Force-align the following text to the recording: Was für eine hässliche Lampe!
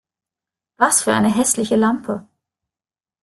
Was 0.77 1.03
für 1.03 1.13
eine 1.13 1.31
hässliche 1.31 1.75
Lampe! 1.75 2.25